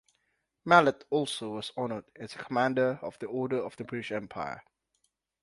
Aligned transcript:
Mallet 0.65 1.03
also 1.11 1.49
was 1.51 1.71
honored 1.77 2.05
as 2.15 2.33
a 2.33 2.39
Commander 2.39 2.97
of 3.03 3.19
the 3.19 3.27
Order 3.27 3.63
of 3.63 3.75
the 3.77 3.83
British 3.83 4.11
Empire. 4.11 4.63